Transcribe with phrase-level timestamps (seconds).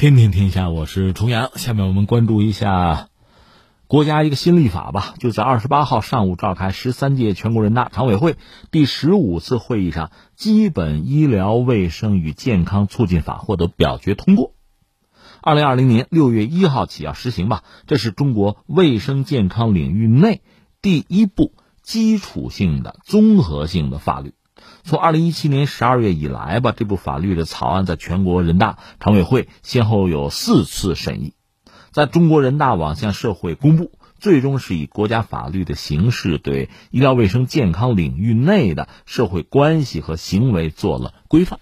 [0.00, 1.50] 天天天下，我是重阳。
[1.56, 3.10] 下面我们关注一下
[3.86, 5.12] 国家一个新立法吧。
[5.18, 8.36] 就在二十八号上午召开十三届全国人大常委会
[8.70, 14.54] 第十五次会议上，《基本医疗卫生与健康促进法》获得表决通过。
[15.42, 20.40] 二零二零年六月一号起要实行吧，这是中国卫生健康领域内
[20.80, 24.32] 第一部基础性的综合性的法律。
[24.82, 31.34] 从二零一七年十二月以来吧，这部法律的草案在全国人大常委会先后有四次审议，
[31.90, 41.58] 在中国人大网向社会公布，最终是以国家法律的形式对医疗卫生健康领域内的社会关系和行为做了规范。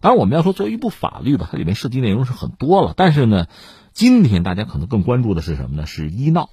[0.00, 2.92] 当然，我们要说作为一部法律吧，它里面涉及内容是很多了。
[2.96, 3.46] 但是呢，
[3.92, 5.86] 今天大家可能更关注的是什么呢？
[5.86, 6.50] 是医闹，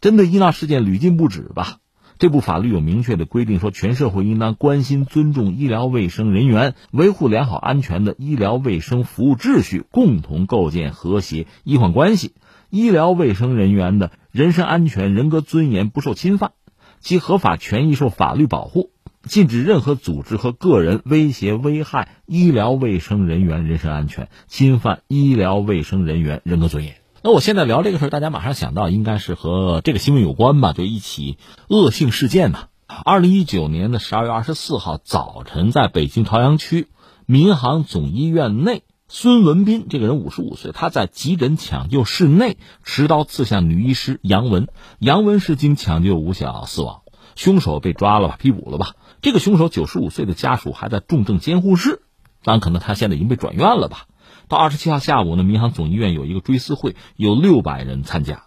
[0.00, 1.78] 针对医闹事件屡禁不止吧。
[2.22, 12.34] 这部法律有明确的规定，说全社会应当关心、尊重医疗卫生人员，维护良好安全的医疗卫生服务秩序，共同构建和谐医患关系。
[12.70, 16.52] 医疗卫生人员的人身安全、人格尊严不受侵犯，
[17.00, 18.90] 其合法权益受法律保护。
[19.24, 27.01] 禁止任何组织和个人威胁、危害医疗卫生人员人身安全，侵犯医疗卫生人员人格尊严。
[27.24, 30.72] 那我现在聊这个事儿，大家马上想到应该是和这个新闻有关吧？
[30.72, 32.66] 就一起恶性事件呢。
[33.04, 36.88] 二零一九年的十二月二十四号早晨，在北京朝阳区
[37.24, 44.66] 民航总医院内，孙文斌这个人五十五岁，他在急诊抢救室内持刀刺向女医师杨文，
[44.98, 47.02] 杨文是经抢救无效死亡，
[47.36, 48.36] 凶手被抓了吧？
[48.36, 48.96] 批捕了吧？
[49.20, 52.02] 这个凶手九十五岁的家属还在重症监护室，
[52.42, 54.08] 当然可能他现在已经被转院了吧。
[54.52, 58.42] 到二十七号下午呢，民航总医院有一个追思会，有六百人参加。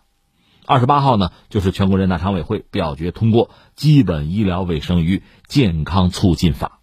[0.67, 6.79] 二十八号呢，就是全国人大常委会表决通过《基本医疗卫生与健康促进法》，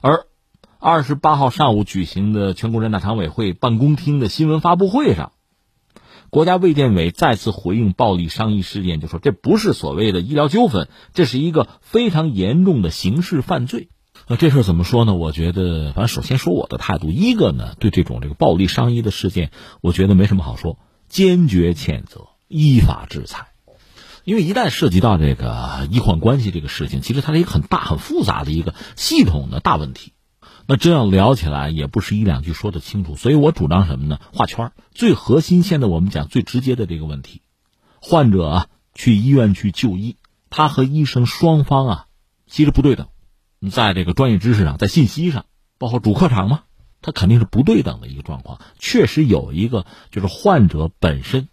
[0.00, 0.24] 而
[0.78, 5.32] 二十八号上午举行的全国人大常委会办公厅的新闻发布会上。
[6.30, 13.90] 国家卫健委再次回应暴力伤医事件，就说这不是所谓的医疗纠纷，这是一个非常严重的刑事犯罪。
[14.26, 15.14] 那这事怎么说呢？
[15.14, 23.48] 我觉得，反正首先说我的态度，一个呢，对这种这个暴力伤医的事件，我觉得没什么好说，坚决谴责，依法制裁。
[24.24, 30.12] 因为一旦涉及到这个医患关系这个事情，其实它是一个很大、很复杂的一个系统的大问题。
[30.66, 34.18] 那真要聊起来也不是一两句说得清楚，所以我主张什么呢？
[34.32, 37.42] 画圈最核心，现在我们讲最直接的这个问题：
[38.00, 40.16] 患者啊去医院去就医，
[40.48, 42.06] 他和医生双方啊
[42.46, 43.08] 其实不对等，
[43.70, 45.46] 在这个专业知识上，在信息上，
[45.78, 46.62] 包括主客场嘛，
[47.02, 48.60] 他肯定是不对等的一个状况。
[48.78, 51.48] 确实有一个就是患者本身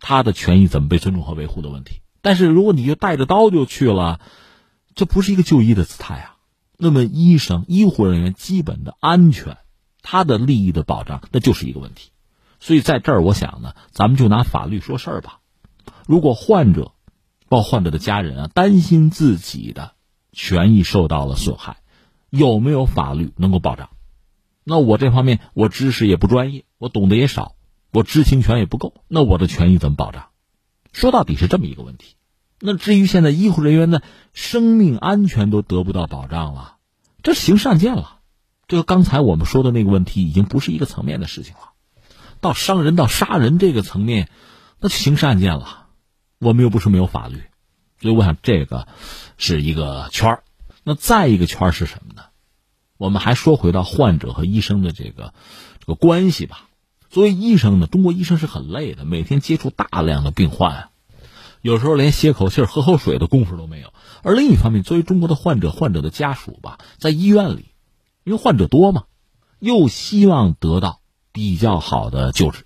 [0.00, 2.00] 他的权益怎么被尊重和维护的问题。
[2.20, 4.20] 但是如果你就带着刀就去了，
[4.94, 6.36] 这不是一个就医的姿态啊。
[6.76, 9.58] 那么，医生、医护人员基本的安全，
[10.02, 12.10] 他的利益的保障，那就是一个问题。
[12.58, 15.38] 所以，在这儿，我想呢，咱们就拿法律说事儿吧。
[16.06, 16.92] 如果患者，
[17.48, 19.91] 包括患者的家人啊，担心自己的
[20.32, 21.76] 权益受到了损害，
[22.30, 23.90] 有没有法律能够保障？
[24.64, 27.54] 那我这方面我知识也不专业，我懂得也少，
[27.92, 30.26] 我知情权也不够，那我的权益怎么保障？
[30.92, 32.16] 说到底是这么一个问题。
[32.60, 36.76] 那至于现在医护人员的生命安全都得不到保障了，
[37.22, 38.20] 这是刑事案件了。
[38.68, 41.72] 这个刚才我们说的那个问题已经不是一个层面的事情了，
[42.40, 44.30] 到伤人到杀人这个层面，
[44.80, 45.88] 那就刑事案件了。
[46.38, 47.42] 我们又不是没有法律，
[48.02, 48.86] 所以我想这个
[49.38, 50.44] 是一个圈儿。
[50.84, 52.24] 那再一个圈儿是什么呢？
[52.98, 55.32] 我们还说回到患者和医生的这个
[55.80, 56.68] 这个关系吧。
[57.08, 60.88] 作为医生呢，中国医生是很累的，每天接触大量的病患。
[61.60, 63.92] 有时候连歇口气、喝口水的功夫都没有。
[64.22, 67.66] 而另一方面，作为中国的患者、患者的家属吧，在医院里，
[68.24, 69.04] 因为患者多嘛，
[69.60, 72.64] 又希望得到比较好的救治，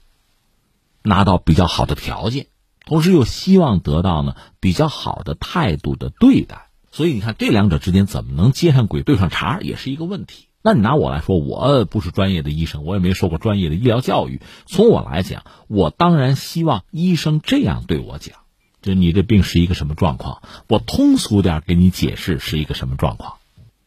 [1.02, 2.46] 拿到比较好的条件，
[2.86, 6.68] 同时又希望得到呢比较好的态度的对待。
[6.90, 10.46] 所以你看，这两者之间怎么能接上轨、对上茬，也是一个问题。
[10.62, 14.40] 那你拿我来说，我不是专业的医生，我也没受过专业的医疗教育。
[14.64, 18.36] 从我来讲，我当然希望医生这样对我讲。
[18.82, 20.42] 就你这病是一个什么状况？
[20.68, 23.34] 我通俗点给你解释是一个什么状况。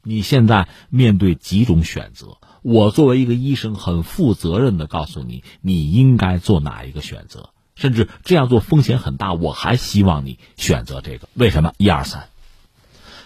[0.03, 11.27] 你现在面对几种选择，我作为一个医生，很负责任的告诉你，你应该做哪一个选择，甚至这样做风险很大，我还希望你选择这个。
[11.33, 11.73] 为什么？
[11.77, 12.29] 一二三。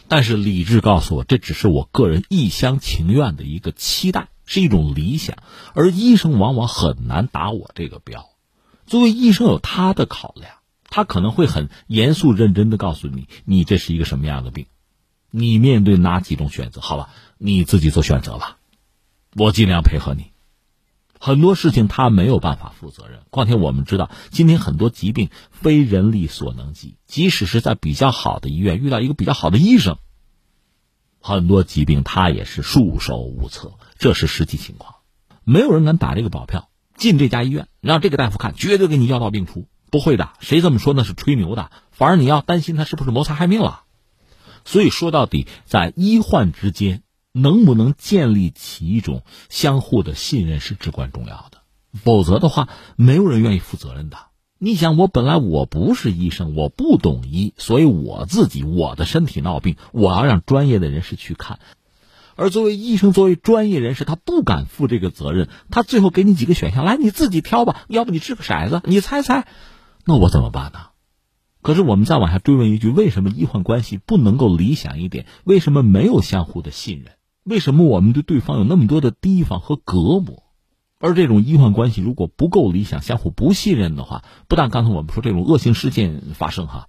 [0.07, 5.37] 但是理智告诉我，这只是我个人一厢情愿的一个期待，是一种理想，
[5.73, 8.29] 而医生往往很难打我这个标。
[8.85, 10.51] 作为医生，有他的考量。
[10.95, 14.67] 他可能会很严肃认真的告诉你，你这是一个什么样的病，
[15.31, 16.81] 你面对哪几种选择？
[16.81, 17.09] 好吧，
[17.39, 18.57] 你自己做选择吧，
[19.35, 20.32] 我尽量配合你。
[21.25, 23.21] 很多事情他没有办法负责任。
[23.29, 29.99] 况且我们知道，今天很多疾病非人力所能及，即使是在比较好的医院遇到一个比较好的医生，
[31.21, 33.75] 很多疾病他也是束手无策。
[33.97, 34.95] 这是实际情况，
[35.45, 36.67] 没有人敢打这个保票
[36.97, 39.69] 进这家医院，让这个大夫看，绝对给你药到病除。
[39.89, 41.71] 不会的，谁这么说那是吹牛的。
[41.91, 43.83] 反而你要担心他是不是谋财害命了。
[44.65, 47.02] 所以说到底，在医患之间。
[47.33, 51.57] 能不能建立起一种相互的信任是至关重要的，
[51.91, 54.17] 否则的话，没有人愿意负责任的。
[54.59, 61.59] 你想，我本来我不是医生，我不懂医，所以我自己我的身体闹病，我要让专业的人士去看。
[62.35, 65.49] 而作为医生，作为专业人士，他不敢负这个责任。
[65.69, 69.47] 他最后给你几个选项，来你自己挑吧，要不你掷个骰子，你猜猜，
[70.05, 70.79] 那我怎么办呢？
[71.61, 75.25] 可是我们再往下追问一句：为什么医患关系不能够理想一点？
[75.43, 77.13] 为什么没有相互的信任？
[77.43, 80.43] 为什么我们对对方有那么多的提防和隔膜？
[80.99, 86.87] 而这种医患关系如果不够理想，相互不信任的话，不但刚才我们说这种恶性事件发生哈，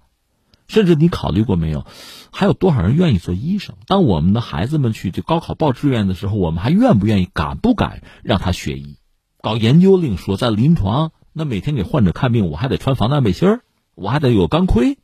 [0.68, 1.84] 甚至你考虑过没有？
[2.30, 3.74] 还有多少人愿意做医生？
[3.88, 8.98] 当我们的孩子们去就高考报志愿的时候，我们还愿不愿意、敢不敢让他学医？
[9.40, 13.62] 搞研究另说，在临床那每天给患者看病，我还得穿防弹背心儿，
[13.96, 14.98] 我还得有钢盔。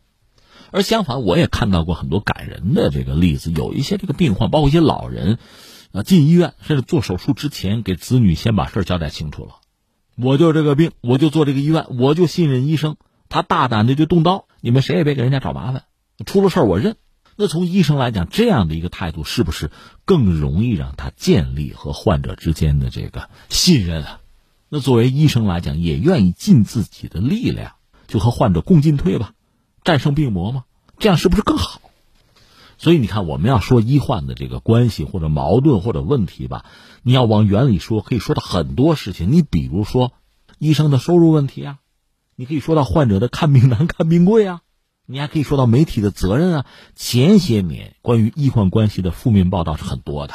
[0.72, 5.38] 而相反，我也看到过很多感人的这个例子，有一些这个病患，包括一些老人，
[5.92, 9.56] 啊，进医院甚至做手术之前，给子女先把事儿交代清楚了。
[10.16, 12.96] 我就这个病，我就做这个医院，我就信任医生，
[13.28, 15.84] 他大胆的就动刀，你们谁也别给人家找麻烦，
[16.24, 16.96] 出了事儿我认。
[17.36, 19.70] 那从医生来讲，这样的一个态度，是不是
[20.04, 24.20] 更容易让他建立和患者之间的这个信任啊？
[24.68, 27.72] 那作为医生来讲，也愿意尽自己的力量，
[28.06, 29.32] 就和患者共进退吧。
[29.84, 30.64] 战胜病魔吗？
[30.98, 31.80] 这样是不是更好？
[32.76, 36.64] 所以你看，我们要说医患的这个关系或者矛盾或者问题吧，
[37.02, 39.32] 你要往远里说，可以说到很多事情。
[39.32, 40.12] 你比如说，
[40.58, 41.78] 医生的收入问题啊，
[42.36, 44.62] 你可以说到患者的看病难、看病贵啊，
[45.04, 46.66] 你还可以说到媒体的责任啊。
[46.94, 50.34] 前些年关于医患关系的负面报道是很多的，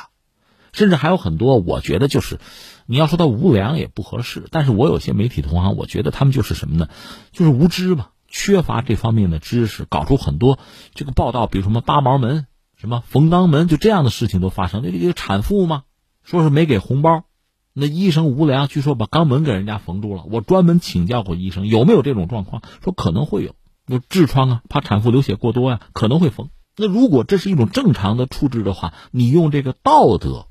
[0.71, 2.39] 甚至还有很多，我觉得就是
[2.85, 4.45] 你要说他无良也不合适。
[4.51, 6.89] 但是我有些媒体同行，我觉得他们就是什么呢？
[7.31, 8.09] 就是无知嘛。
[8.37, 10.59] 缺乏这方面的知识，搞出很多
[10.93, 14.81] 这个报道，比如什么八毛门、什么缝肛门，就这样的事情都发生。
[14.83, 15.83] 那这个产妇嘛，
[16.21, 17.23] 说是没给红包，
[17.71, 20.25] 那医生无良，据说把肛门给人家缝住了。
[20.29, 22.61] 我专门请教过医生，有没有这种状况？
[22.83, 23.55] 说可能会有，
[23.87, 26.49] 有痔疮啊，怕产妇流血过多呀，可能会缝。
[26.75, 30.47] 那如果这是一种正常的处置的话，你用这个道德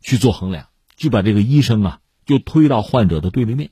[0.00, 3.68] 去做衡量，就把这个医生啊，就推到患者的对立面，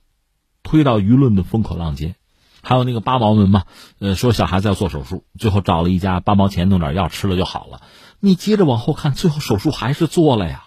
[0.63, 2.17] 推到舆论的风口浪尖。
[2.67, 3.63] 还有那个八毛门嘛，
[4.01, 7.83] 呃，说小孩子要做手术，最后找了一家八毛钱弄点药吃了就好了。
[8.19, 10.65] 你接着往后看，最后手术还是做了呀。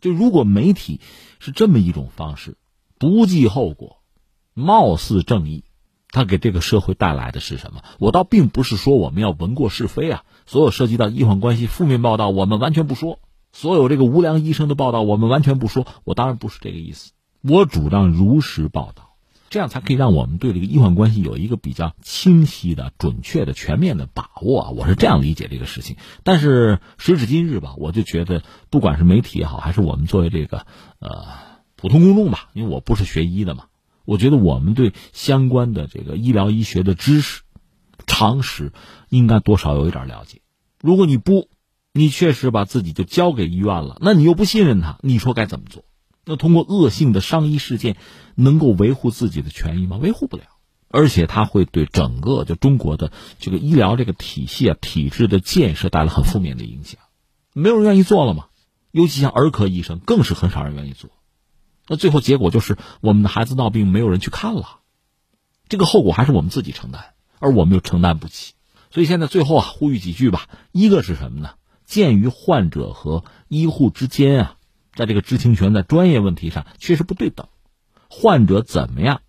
[0.00, 1.00] 就如果媒体
[1.40, 2.56] 是这么一种方式，
[2.96, 3.96] 不计后果，
[4.54, 5.64] 貌似正义，
[6.10, 7.82] 他给这个社会带来的是什么？
[7.98, 13.18] 我倒并不是说我们要闻过是非啊，所有涉及到医患关系负面报道，我们完全不说；
[13.52, 15.88] 所有这个无良医生的报道，我们完全不说。
[16.04, 17.10] 我当然不是这个意思，
[17.42, 19.11] 我主张如实报道。
[19.52, 24.70] 这样才可以让我们对这个医患关系有一个比较清晰的、准确的、全面的把握啊！
[24.70, 25.98] 我是这样理解这个事情。
[26.22, 30.64] 但是时至今日吧，我就觉得，不管是媒体也好，还是我们作为这个
[31.00, 31.26] 呃
[31.76, 33.64] 普通公众吧，因为我不是学医的嘛，
[34.06, 37.42] 我觉得我们对相关的这个医疗医学的知识、
[38.06, 38.72] 常识，
[39.10, 40.40] 应该多少有一点了解。
[40.80, 41.50] 如果你不，
[41.92, 45.84] 你确实把自己就交给医院了，那你又不信任他，你说该怎么做？
[46.24, 47.96] 那通过恶性的伤医事件，
[48.36, 49.96] 能够维护自己的权益吗？
[49.96, 50.44] 维护不了，
[50.88, 53.10] 而且它会对整个就中国的
[53.40, 57.00] 这个医疗这个体系啊体制的建设带来很负面的影响，
[57.52, 58.46] 没有人愿意做了嘛。
[58.92, 61.10] 尤其像儿科医生，更是很少人愿意做。
[61.88, 64.78] 那最后结果就是我们的孩子闹病，没有人去看了，
[65.68, 67.02] 这个后果还是我们自己承担，
[67.40, 68.52] 而我们又承担不起。
[68.90, 70.46] 所以现在最后啊，呼吁几句吧。
[70.70, 71.54] 一个是什么呢？
[71.84, 74.56] 鉴于患者和医护之间啊。
[74.94, 77.48] 在这个知情权在专业问题上确实不对等，
[78.08, 79.22] 患者怎么样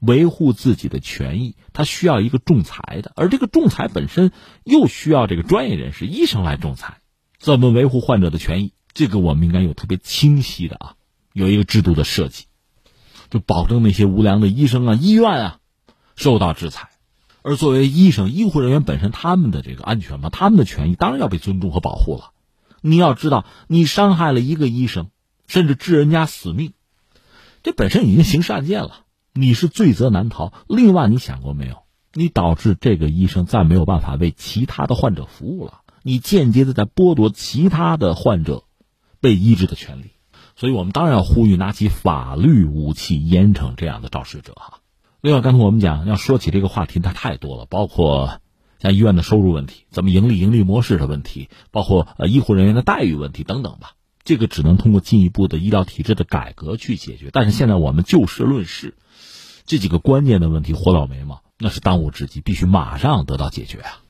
[0.00, 4.32] 维护自己的权益，他需要一个仲裁的，而这个仲裁本身
[4.64, 6.98] 又需要这个专业人士医生来仲裁，
[7.38, 8.72] 怎么维护患者的权益？
[8.92, 10.94] 这个我们应该有特别清晰的啊，
[11.32, 12.46] 有一个制度的设计，
[13.30, 15.58] 就保证那些无良的医生啊、医院啊
[16.14, 16.88] 受到制裁，
[17.42, 22.32] 而作为医生、医护人员本身，他们的这个安全嘛，他们的权益当然要被尊重和保护了。
[22.86, 25.08] 你要知道，你伤害了一个医生，
[25.48, 26.72] 甚至致人家死命，
[27.62, 29.00] 这本身已经刑事案件了，
[29.32, 30.52] 你是罪责难逃。
[30.68, 31.82] 另外，你想过没有？
[32.12, 38.62] 你导致这个医生再没有办法为其他的患者服务了，你间接的在剥夺其他的患者
[39.20, 40.12] 被医治的权利。
[40.54, 44.78] 所以我们当然要呼吁拿起法律武器严惩这样的肇事者哈。
[45.20, 48.40] 另外，刚才我们讲要说起这个话题，它太多了，包括
[48.92, 53.92] 医院的收入问题、怎么盈利、盈利模式的问题，包括呃医护人员的待遇问题等等吧。
[54.24, 57.30] 这个只能通过进一步的医疗体制的改革去解决。
[57.32, 58.96] 但是现在我们就事论事，
[59.66, 61.40] 这几个关键的问题，活倒霉吗？
[61.58, 64.00] 那是当务之急，必须马上得到解决啊。